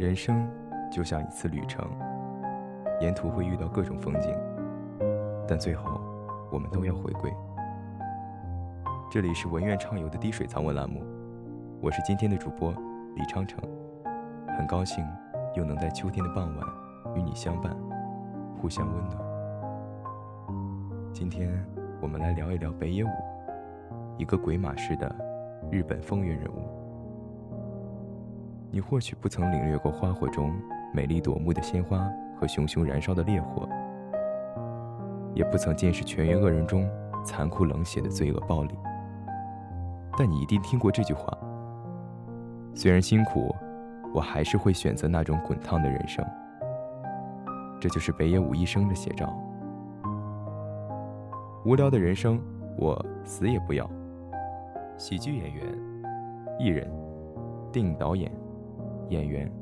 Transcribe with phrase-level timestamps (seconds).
[0.00, 0.48] 人生
[0.90, 1.86] 就像一次旅程，
[3.02, 4.34] 沿途会遇到各种风景，
[5.46, 6.00] 但最后
[6.50, 7.30] 我们都要回归。
[9.10, 11.02] 这里是文苑畅游的滴水藏文栏目，
[11.82, 12.72] 我是今天的主播
[13.14, 13.60] 李昌成，
[14.56, 15.06] 很高兴
[15.54, 16.66] 又能在秋天的傍晚
[17.14, 17.76] 与你相伴，
[18.58, 19.18] 互相温暖。
[21.12, 21.62] 今天
[22.00, 23.08] 我们来聊一聊北野武，
[24.16, 25.14] 一个鬼马式的
[25.70, 26.79] 日本风云人物。
[28.72, 30.54] 你或许不曾领略过花火中
[30.94, 33.68] 美丽夺目的鲜花和熊熊燃烧的烈火，
[35.34, 36.88] 也不曾见识全员恶人中
[37.24, 38.78] 残酷冷血的罪恶暴力，
[40.16, 41.36] 但你一定听过这句话：
[42.72, 43.52] 虽然辛苦，
[44.14, 46.24] 我还是会选择那种滚烫的人生。
[47.80, 49.34] 这就是北野武一生的写照。
[51.64, 52.40] 无聊的人生，
[52.78, 53.88] 我死也不要。
[54.96, 55.64] 喜剧演员、
[56.58, 56.88] 艺人、
[57.72, 58.30] 电影导演。
[59.10, 59.52] 演员、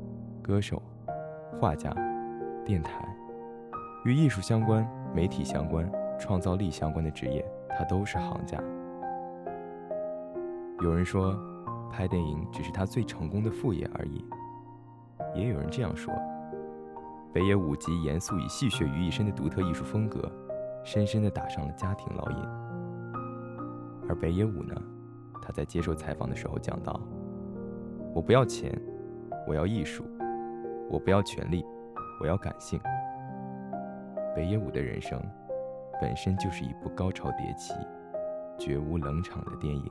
[0.43, 0.79] 歌手、
[1.59, 1.91] 画家、
[2.63, 3.03] 电台，
[4.05, 8.61] 与艺术相关、媒体相关、创造力相关的职业，他都是行家。
[10.83, 11.35] 有人说，
[11.91, 14.23] 拍电影只是他最成功的副业而已。
[15.33, 16.13] 也有人这样说，
[17.33, 20.31] 北野武集严肃与戏谑于一身的独特艺术风格，
[20.83, 22.37] 深深地打上了家庭烙印。
[24.07, 24.75] 而北野武呢，
[25.41, 27.01] 他在接受采访的时候讲到
[28.13, 28.79] ：“我不要钱。”
[29.49, 30.03] 我要艺术，
[30.91, 31.65] 我不要权力，
[32.21, 32.79] 我要感性。
[34.35, 35.19] 北野武的人生
[35.99, 37.73] 本身就是一部高潮迭起、
[38.59, 39.83] 绝无冷场的电影。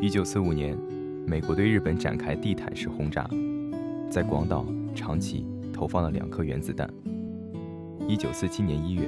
[0.00, 0.74] 一九四五年，
[1.26, 3.28] 美国对日本展开地毯式轰炸，
[4.08, 6.88] 在广岛、长崎投放了两颗原子弹。
[8.08, 9.06] 一九四七年一月，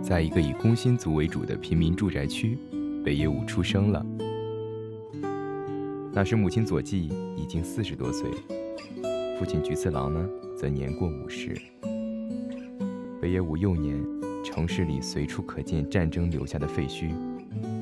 [0.00, 2.56] 在一个以工薪族为主的平民住宅区，
[3.04, 4.06] 北野武出生了。
[6.18, 8.28] 那时，母亲佐纪已经四十多岁，
[9.38, 11.56] 父亲菊次郎呢，则年过五十。
[13.20, 14.04] 北野武幼年，
[14.44, 17.12] 城市里随处可见战争留下的废墟，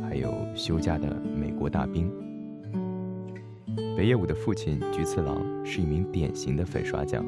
[0.06, 2.12] 还有休假的美国大兵。
[3.97, 7.25] 北野武的父亲菊次郎是一名典型的粉刷匠，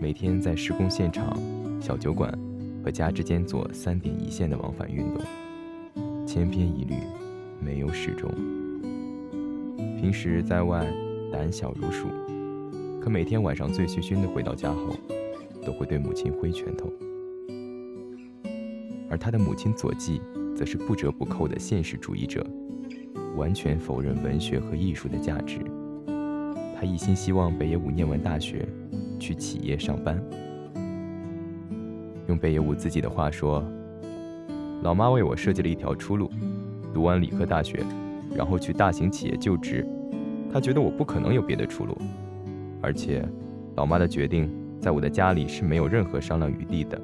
[0.00, 1.36] 每天在施工现场、
[1.80, 2.32] 小酒馆
[2.84, 6.94] 和家之间做三点一线的往返运动，千篇一律，
[7.60, 8.30] 没有始终。
[10.00, 10.86] 平时在外
[11.32, 12.06] 胆小如鼠，
[13.00, 14.96] 可每天晚上醉醺醺的回到家后，
[15.66, 16.88] 都会对母亲挥拳头。
[19.10, 20.22] 而他的母亲佐纪，
[20.54, 22.46] 则是不折不扣的现实主义者，
[23.36, 25.58] 完全否认文学和艺术的价值。
[26.76, 28.64] 他一心希望北野武念完大学，
[29.18, 30.22] 去企业上班。
[32.28, 33.64] 用北野武自己的话说
[34.84, 36.30] ：“老妈为我设计了一条出路，
[36.94, 37.84] 读完理科大学。”
[38.34, 39.86] 然后去大型企业就职，
[40.52, 41.96] 他觉得我不可能有别的出路，
[42.80, 43.26] 而且，
[43.76, 44.50] 老妈的决定
[44.80, 47.00] 在我的家里是没有任何商量余地的。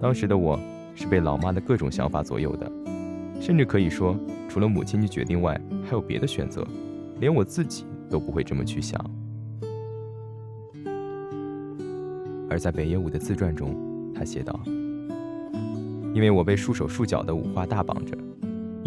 [0.00, 0.58] 当时的我
[0.94, 2.70] 是被老妈的各种想法左右的，
[3.40, 4.16] 甚至可以说，
[4.48, 6.66] 除了母亲的决定外，还有别的选择，
[7.20, 8.98] 连我自己都不会这么去想。
[12.50, 13.76] 而在北野武的自传中，
[14.14, 14.58] 他写道
[16.14, 18.16] ：“因为我被束手束脚的五花大绑着。”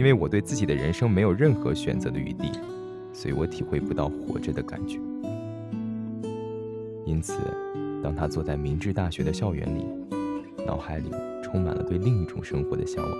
[0.01, 2.51] 因为我对自己的人生没有任何选择的余地，
[3.13, 4.99] 所以我体会不到活着的感觉。
[7.05, 7.35] 因此，
[8.01, 9.85] 当他坐在明治大学的校园里，
[10.65, 11.11] 脑海里
[11.43, 13.13] 充满了对另一种生活的向往。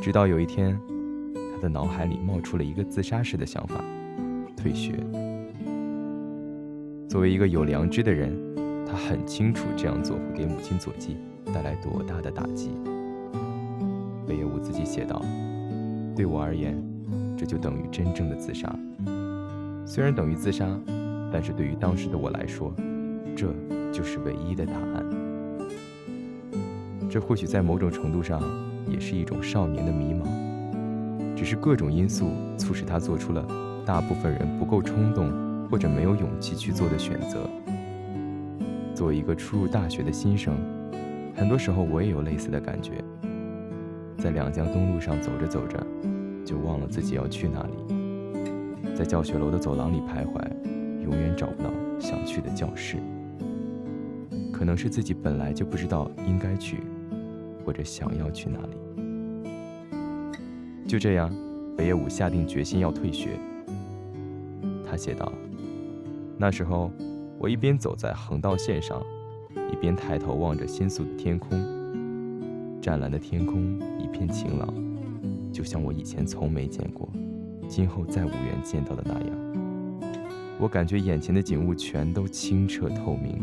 [0.00, 0.78] 直到有一天，
[1.52, 3.84] 他的脑海里冒出了一个自杀式的想法：
[4.56, 4.92] 退学。
[7.08, 8.32] 作为一个有良知的人，
[8.86, 11.16] 他很清楚这样做会给母亲佐纪
[11.52, 12.70] 带来多大的打击。
[14.32, 15.20] 北野武自己写道
[16.16, 16.82] ：“对我而言，
[17.36, 18.74] 这就等于真正的自杀。
[19.84, 20.66] 虽然等于自杀，
[21.30, 22.74] 但是对于当时的我来说，
[23.36, 23.52] 这
[23.92, 25.04] 就是唯一的答案。
[27.10, 28.40] 这或许在某种程度上
[28.88, 30.24] 也是一种少年的迷茫，
[31.36, 33.46] 只是各种因素促使他做出了
[33.84, 35.30] 大部分人不够冲动
[35.68, 37.46] 或者没有勇气去做的选择。
[38.94, 40.56] 作为一个初入大学的新生，
[41.36, 42.92] 很多时候我也有类似的感觉。”
[44.22, 45.84] 在两江东路上走着走着，
[46.44, 47.72] 就忘了自己要去哪里。
[48.94, 50.40] 在教学楼的走廊里徘徊，
[51.02, 52.98] 永远找不到想去的教室。
[54.52, 56.84] 可能是自己本来就不知道应该去，
[57.64, 58.76] 或者想要去哪里。
[60.86, 61.28] 就这样，
[61.76, 63.30] 北野武下定决心要退学。
[64.88, 65.32] 他写道
[66.38, 66.92] ：“那时候，
[67.40, 69.02] 我一边走在横道线上，
[69.72, 71.60] 一边抬头望着新宿的天空。”
[72.82, 74.74] 湛蓝的天空一片晴朗，
[75.52, 77.08] 就像我以前从没见过，
[77.68, 80.08] 今后再无缘见到的那样。
[80.58, 83.40] 我感觉眼前的景物全都清澈透明，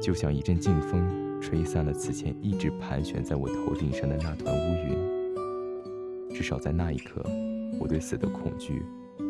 [0.00, 1.04] 就像一阵劲风
[1.42, 6.32] 吹散了此前一直盘旋在我头顶上的那团乌云。
[6.32, 7.24] 至少在那一刻，
[7.80, 8.84] 我对死的恐惧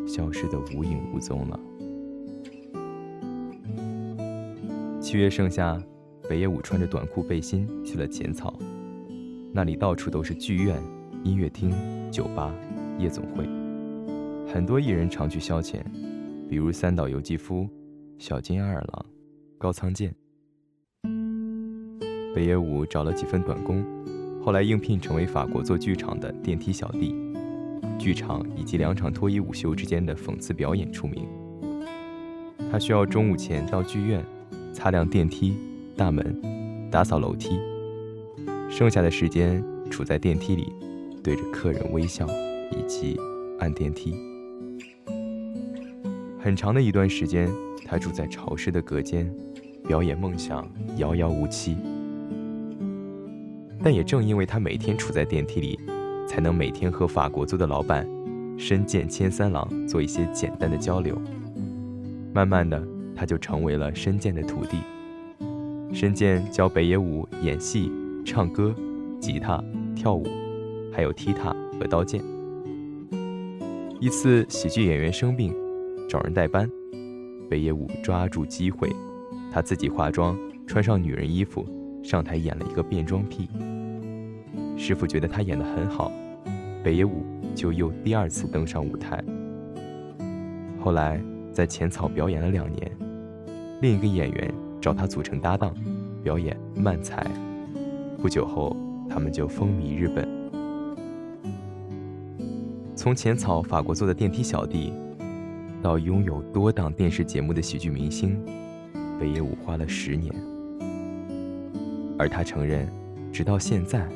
[0.07, 1.59] 消失得无影无踪了。
[5.01, 5.81] 七月盛夏，
[6.29, 8.53] 北野武穿着短裤背心去了浅草，
[9.55, 10.83] 那里到处都是剧院、
[11.23, 11.73] 音乐厅、
[12.11, 12.53] 酒吧、
[12.99, 13.45] 夜总会，
[14.53, 15.77] 很多艺人常去消遣。
[16.49, 17.65] 比如三岛由纪夫、
[18.19, 19.05] 小津安二郎、
[19.57, 20.13] 高仓健。
[22.35, 23.81] 北野武找了几份短工，
[24.43, 27.15] 后来应聘成为法国做剧场的电梯小弟，
[27.97, 31.25] 剧场以及两场脱衣舞秀之间的讽刺表演出名。
[32.69, 34.21] 他需要中午前到剧院，
[34.73, 35.55] 擦亮电梯
[35.95, 37.57] 大门，打扫楼梯，
[38.77, 40.75] 剩下的时间处在电梯里，
[41.23, 42.27] 对着客人微笑，
[42.71, 43.17] 以及
[43.57, 44.13] 按电梯。
[46.37, 47.49] 很长的一段时间，
[47.85, 49.33] 他住在潮湿的隔间，
[49.87, 51.77] 表演梦想遥遥无期。
[53.81, 55.79] 但也正因为他每天处在电梯里，
[56.27, 58.05] 才能每天和法国租的老板
[58.57, 61.17] 深见千三郎做一些简单的交流。
[62.33, 62.85] 慢慢的，
[63.15, 64.79] 他就成为了深见的徒弟。
[65.93, 67.89] 深见教北野武演戏、
[68.25, 68.75] 唱歌、
[69.21, 69.63] 吉他、
[69.95, 70.25] 跳舞，
[70.91, 72.21] 还有踢踏和刀剑。
[74.01, 75.53] 一次，喜剧演员生病。
[76.09, 76.69] 找人代班，
[77.49, 78.89] 北野武抓住机会，
[79.51, 80.37] 他自己化妆，
[80.67, 81.65] 穿上女人衣服，
[82.03, 83.47] 上台演了一个变装癖。
[84.77, 86.11] 师傅觉得他演得很好，
[86.83, 87.23] 北野武
[87.55, 89.23] 就又第二次登上舞台。
[90.79, 91.19] 后来
[91.51, 92.91] 在浅草表演了两年，
[93.81, 95.73] 另一个演员找他组成搭档，
[96.23, 97.25] 表演慢才。
[98.25, 98.75] 不久后，
[99.07, 100.27] 他们就风靡日本。
[102.95, 104.91] 从浅草法国做的电梯小弟。
[105.79, 108.35] 到拥有多档电视节目的喜剧明星，
[109.19, 110.33] 北野武花了十年，
[112.17, 112.89] 而他承认，
[113.31, 114.09] 直到现在，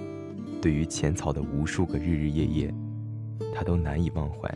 [0.60, 2.74] 对于浅草的无数个日日夜夜，
[3.54, 4.52] 他都难以忘怀。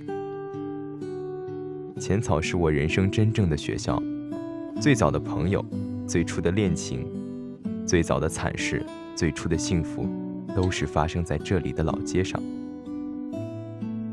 [1.99, 4.01] 浅草是我人生真正的学校，
[4.81, 5.63] 最早的朋友，
[6.07, 7.05] 最初的恋情，
[7.85, 8.83] 最早的惨事，
[9.15, 10.07] 最初的幸福，
[10.55, 12.41] 都是发生在这里的老街上。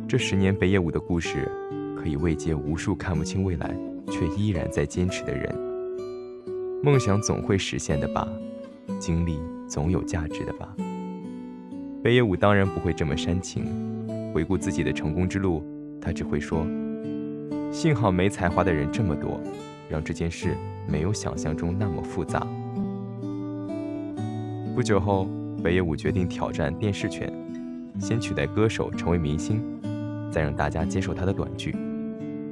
[0.08, 1.50] 这十年北野武的故事。
[2.02, 3.76] 可以慰藉无数看不清未来
[4.10, 5.54] 却依然在坚持的人。
[6.82, 8.26] 梦想总会实现的吧，
[8.98, 9.38] 经历
[9.68, 10.74] 总有价值的吧。
[12.02, 13.66] 北野武当然不会这么煽情，
[14.32, 15.62] 回顾自己的成功之路，
[16.00, 16.66] 他只会说
[17.70, 19.38] ：“幸好没才华的人这么多，
[19.90, 20.56] 让这件事
[20.88, 22.46] 没有想象中那么复杂。”
[24.80, 25.28] 不久后，
[25.62, 27.30] 北野武决定挑战电视圈，
[28.00, 29.62] 先取代歌手成为明星，
[30.32, 31.76] 再让大家接受他的短剧。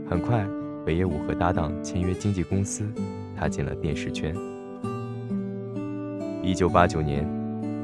[0.07, 0.47] 很快，
[0.85, 2.87] 北野武和搭档签约经纪公司，
[3.35, 4.35] 踏进了电视圈。
[6.43, 7.27] 一九八九年，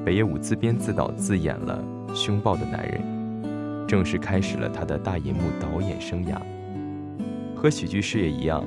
[0.04, 1.82] 北野武自编自导自演了
[2.14, 3.00] 《凶暴的男人》，
[3.86, 6.38] 正式开始了他的大银幕导演生涯。
[7.56, 8.62] 和喜剧事业一样，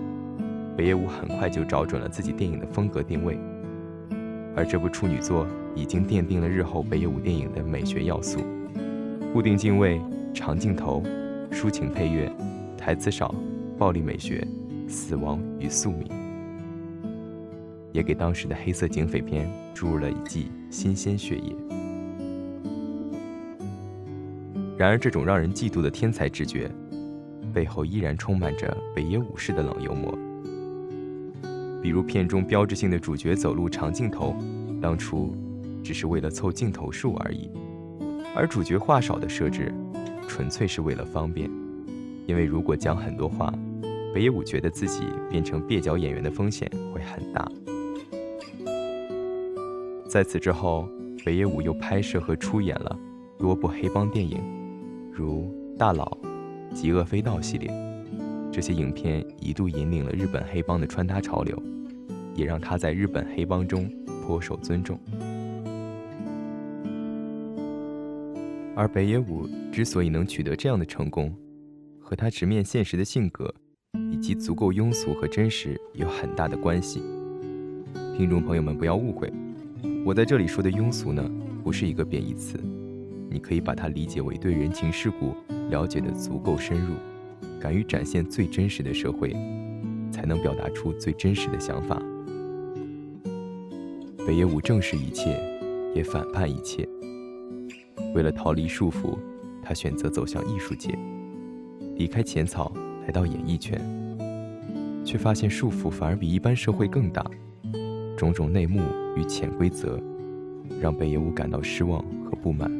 [0.75, 3.37] 北野武很快就找准了自己电影的风格定位，
[4.55, 5.45] 而这部处女作
[5.77, 8.39] 已经奠定了日后北野武电影的美学要素：
[9.31, 10.01] 固定镜位、
[10.33, 11.03] 长镜头、
[11.51, 12.31] 抒情配乐。
[12.75, 13.35] 台词少，
[13.77, 14.47] 暴力美学，
[14.87, 16.07] 死亡与宿命，
[17.91, 21.53] 也给当时的黑色警匪片注入了一剂新鲜血液。
[24.77, 26.71] 然而，这种让人嫉妒的天才直觉，
[27.53, 30.17] 背后依然充满着北野武士的冷幽默。
[31.81, 34.35] 比如片中标志性的主角走路长镜头，
[34.81, 35.35] 当初
[35.87, 37.49] 只是为了凑镜头数而已；
[38.35, 39.73] 而主角话少的设置，
[40.27, 41.49] 纯粹是为了方便。
[42.25, 43.53] 因为如果讲很多话，
[44.13, 47.49] 北野武觉得自己变成蹩脚演员的风险会很大。
[50.09, 50.89] 在此之后，
[51.23, 52.99] 北野武又拍摄和出演了
[53.39, 54.43] 多部黑帮电影，
[55.09, 55.43] 如
[55.77, 56.17] 《大佬》
[56.75, 57.71] 《极恶飞盗》系列。
[58.51, 61.57] 这些影片一度引领了日本黑帮的穿搭潮流，
[62.35, 63.89] 也让他在日本黑帮中
[64.25, 64.99] 颇受尊重。
[68.77, 71.35] 而北野武之所以能取得这样的成功，
[71.99, 73.51] 和他直面现实的性格，
[74.11, 77.01] 以及足够庸俗和真实有很大的关系。
[78.15, 79.33] 听众朋友们不要误会，
[80.05, 81.27] 我在这里说的庸俗呢，
[81.63, 82.59] 不是一个贬义词，
[83.31, 85.33] 你可以把它理解为对人情世故
[85.71, 86.93] 了解的足够深入，
[87.59, 89.31] 敢于展现最真实的社会，
[90.11, 91.99] 才能表达出最真实的想法。
[94.27, 95.35] 北野武正视一切，
[95.95, 96.87] 也反叛一切。
[98.17, 99.15] 为了逃离束缚，
[99.61, 100.97] 他选择走向艺术界。
[101.97, 102.73] 离开浅草
[103.05, 103.79] 来到演艺圈，
[105.05, 107.23] 却发现束缚反而比一般社会更大，
[108.17, 108.81] 种种内幕
[109.15, 110.01] 与潜规则，
[110.81, 112.71] 让北野武感到失望和不满。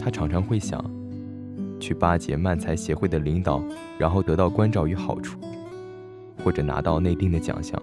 [0.00, 0.84] 他常常会想，
[1.78, 3.62] 去巴结漫才协会的领导，
[3.98, 5.38] 然后得到关照与好处，
[6.42, 7.80] 或者拿到内定的奖项。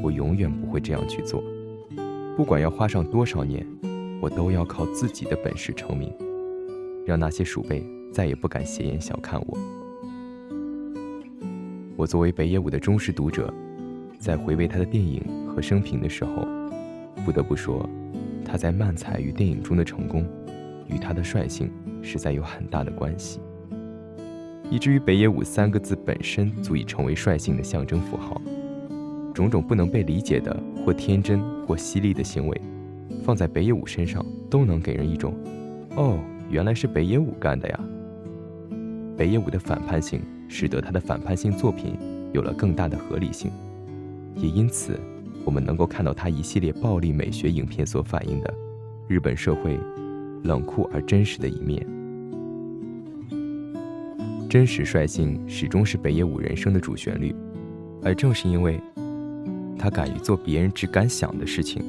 [0.00, 1.42] 我永远不会这样去做，
[2.36, 3.66] 不管要花上多少年，
[4.20, 6.12] 我都要靠自己的本事成名，
[7.06, 9.58] 让那些鼠辈再也不敢斜眼小看我。
[11.96, 13.52] 我作为北野武的忠实读者，
[14.18, 16.46] 在回味他的电影和生平的时候，
[17.24, 17.88] 不得不说，
[18.44, 20.26] 他在漫才与电影中的成功，
[20.88, 21.70] 与他的率性
[22.02, 23.40] 实在有很大的关系，
[24.70, 28.40] 以至于北野武三个字本身足以成为率性的象征符号。
[29.34, 32.60] 种种不能被理解的或天真或犀利的行为，
[33.28, 35.34] 放在北野武身上都能给人一种
[35.96, 36.18] “哦，
[36.48, 37.80] 原来是北野武干的呀”。
[39.18, 41.94] 北野武的反叛性使得他的反叛性作品
[42.32, 43.50] 有了更大的合理性，
[44.34, 44.98] 也因此，
[45.44, 48.54] 我们能够看到他一系列暴力美学影片所反映的
[49.08, 49.78] 日本社会
[50.44, 51.86] 冷酷而真实的一面。
[54.48, 57.34] 真实率性始终是北野武人生的主旋律，
[58.02, 58.80] 而正是因为。
[59.80, 61.84] 他敢于做别人只敢想的事情，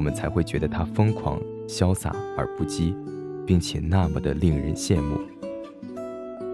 [0.00, 1.38] 我们才会觉得他疯狂、
[1.68, 2.94] 潇洒而不羁，
[3.44, 5.20] 并且那么的令人羡慕。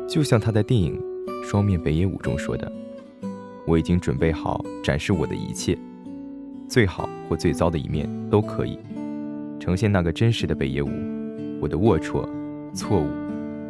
[0.08, 1.00] 就像他在电影
[1.44, 2.72] 《双面北野武》中说的
[3.64, 5.78] ：“我已经准备好展示我的一切，
[6.68, 8.80] 最好或最糟的一面都可以，
[9.60, 10.88] 呈现那个真实的北野武，
[11.60, 12.28] 我的龌龊、
[12.74, 13.06] 错误、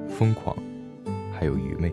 [0.09, 0.57] 疯狂，
[1.31, 1.93] 还有愚昧。”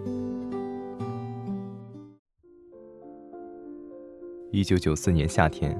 [4.51, 5.77] 一九九四年夏天，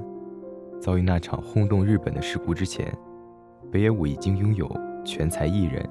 [0.80, 2.92] 遭遇那场轰动日本的事故之前，
[3.70, 4.70] 北野武已经拥有
[5.04, 5.88] 全才艺人、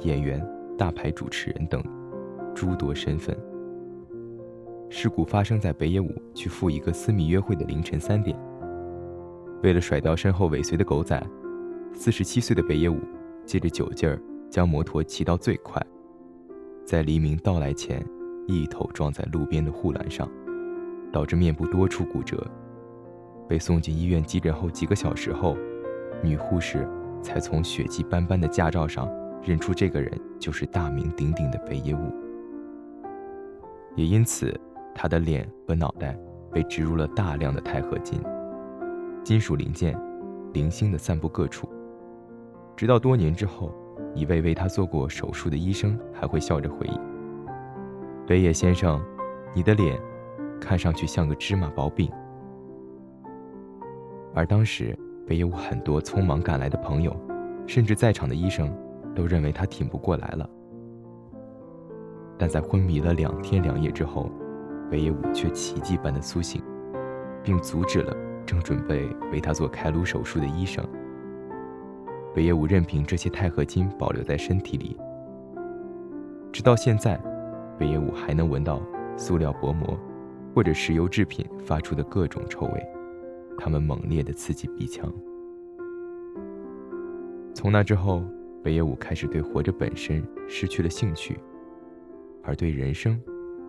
[0.00, 0.44] 演员、
[0.76, 1.82] 大牌主持人等
[2.54, 3.36] 诸多身份。
[4.90, 8.36] 事故发生在北野武去赴一个私密约会的凌晨三点。
[9.62, 11.24] 为了甩掉身后尾随的狗仔，
[11.94, 12.98] 四十七岁的北野武
[13.46, 14.20] 借着酒劲儿
[14.50, 15.80] 将摩托骑到最快，
[16.84, 18.04] 在黎明到来前
[18.46, 20.28] 一头撞在路边的护栏上。
[21.12, 22.42] 导致面部多处骨折，
[23.52, 25.58] 被送进医院急诊后几个小时后，
[26.22, 26.88] 女护士
[27.22, 29.06] 才从血迹斑斑的驾照上
[29.42, 31.98] 认出这个人就是大名鼎鼎的北野武。
[33.94, 34.58] 也因此，
[34.94, 36.18] 他的脸和脑袋
[36.50, 38.22] 被植入了大量的钛合金，
[39.22, 39.94] 金属零件
[40.54, 41.68] 零星的散布各处。
[42.74, 43.70] 直到多年之后，
[44.14, 46.98] 一位为他做过手术的医生还会笑着回忆
[48.26, 48.98] ：“北野先生，
[49.54, 50.00] 你的脸。”
[50.58, 52.10] 看上去像个芝麻薄饼，
[54.34, 57.14] 而当时北野武很多匆忙赶来的朋友，
[57.66, 58.74] 甚至在场的医生，
[59.14, 60.48] 都认为他挺不过来了。
[62.38, 64.30] 但在昏迷了两天两夜之后，
[64.90, 66.62] 北野武却奇迹般的苏醒，
[67.42, 70.84] 并阻止了正准备为他做开颅手术的医生。
[72.34, 74.96] 北野武任凭这些钛合金保留在身体里，
[76.50, 77.20] 直到现在，
[77.78, 78.80] 北野武还能闻到
[79.16, 79.98] 塑料薄膜。
[80.54, 82.86] 或者石油制品发出的各种臭味，
[83.58, 85.12] 他们猛烈地刺激鼻腔。
[87.54, 88.24] 从那之后，
[88.62, 91.38] 北野武开始对活着本身失去了兴趣，
[92.42, 93.20] 而对人生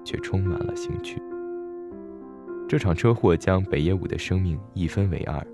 [0.04, 1.22] 却充满了兴趣。
[2.68, 5.46] 这场车祸将北野武的生命一分为二，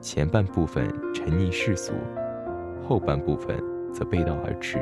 [0.00, 1.92] 前半部分沉溺世俗，
[2.82, 3.56] 后半部分
[3.92, 4.78] 则背道而驰。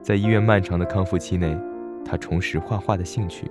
[0.00, 1.58] 在医院漫长的康复期内，
[2.04, 3.50] 他重拾画画的兴趣。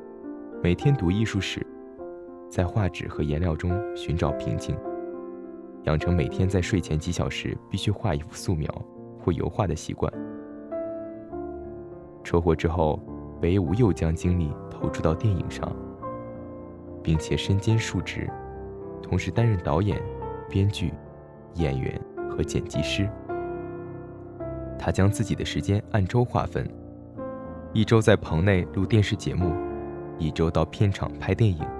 [0.63, 1.63] 每天读艺术史，
[2.50, 4.78] 在画纸和颜料中寻找平静，
[5.84, 8.70] 养成每天在睡前几小时必须画一幅素描
[9.20, 10.12] 或油画的习惯。
[12.24, 13.00] 车祸之后，
[13.42, 15.75] 北武又将精力投注到电影上，
[17.04, 18.30] 并且身兼数职，
[19.04, 20.02] 同时担任导演、
[20.50, 20.94] 编剧、
[21.56, 22.00] 演员
[22.30, 23.10] 和剪辑师。
[24.80, 26.68] 他将自己的时间按周划分，
[27.74, 29.52] 一周在棚内录电视节目。
[30.18, 31.75] 一周到片场拍电影。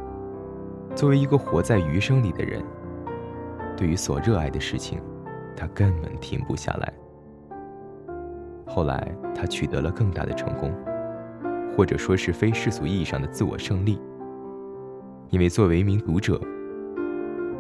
[0.96, 2.64] 作为一个活在余生里的人，
[3.76, 5.02] 对于所热爱的事情，
[5.54, 6.94] 他根本停不下来。
[8.66, 10.74] 后来，他取得了更大的成功，
[11.76, 14.00] 或者说是非世俗意义上的自我胜利。
[15.32, 16.40] 因为作为一名读者，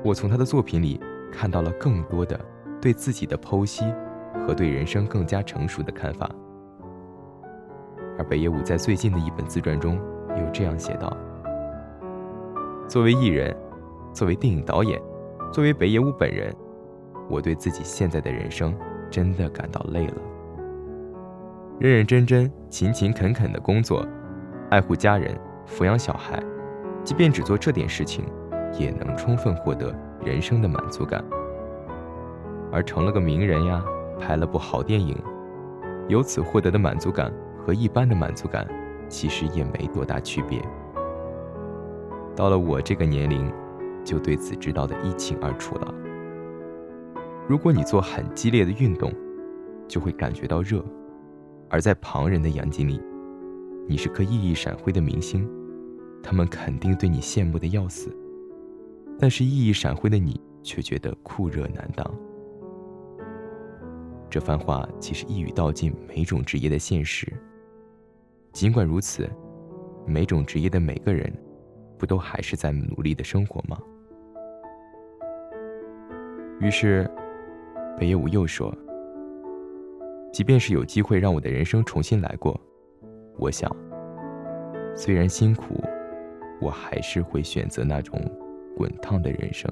[0.01, 0.97] 我从他的作品里
[1.29, 2.39] 看到了更多的
[2.79, 3.83] 对自己的剖析
[4.47, 6.29] 和对人生更加成熟的看法。
[8.17, 9.99] 而北野武在最近的一本自传中。
[10.37, 11.15] 又这样写道
[12.87, 13.55] ：“作为艺人，
[14.13, 15.01] 作为电影导演，
[15.51, 16.55] 作为北野武本人，
[17.27, 18.75] 我对自己现在的人生
[19.09, 20.15] 真的感到累了。
[21.79, 24.05] 认认真真、勤勤恳恳的工作，
[24.69, 25.35] 爱护家人，
[25.67, 26.41] 抚养小孩，
[27.03, 28.23] 即便只做这点事情，
[28.77, 31.23] 也能充分获得人生的满足感。
[32.71, 33.83] 而成了个名人呀，
[34.19, 35.17] 拍了部好电影，
[36.07, 37.33] 由此获得的满足感
[37.65, 38.67] 和一般的满足感，
[39.09, 40.61] 其实也没多大区别。
[42.35, 43.51] 到了我这个年龄，
[44.03, 45.93] 就对此知道的一清二楚了。
[47.47, 49.13] 如果你做很激烈的运动，
[49.87, 50.79] 就会感觉到热；
[51.69, 52.99] 而在旁人的眼睛里，
[53.87, 55.47] 你是颗熠熠闪辉的明星，
[56.21, 58.15] 他们肯定对你羡慕的要死。
[59.17, 62.05] 但是熠熠闪辉的你却觉得酷热难当。
[64.29, 67.31] 这番话其实一语道尽每种职业的现实。
[68.51, 69.29] 尽管如此，
[70.05, 71.31] 每种职业的每个人，
[72.05, 73.77] 都还是在努力的生活吗？
[76.59, 77.09] 于是。
[77.97, 78.75] 北野武又说
[80.33, 82.59] ：“即便是有机会让我的人生重新来过，
[83.38, 83.74] 我想，
[84.93, 85.81] 虽然辛苦，
[86.59, 88.19] 我还是会选择那种
[88.75, 89.71] 滚烫的人生。”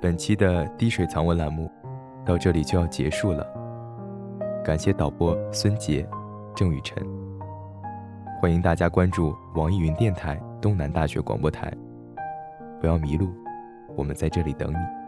[0.00, 1.70] 本期的滴水藏文栏目
[2.24, 3.46] 到这里就要结束了，
[4.64, 6.08] 感谢导播孙杰、
[6.54, 6.96] 郑雨辰，
[8.40, 10.40] 欢迎大家关注网易云电台。
[10.60, 11.68] 东南大学广播台，
[12.80, 13.28] 不要迷路，
[13.96, 15.01] 我们在这里等你。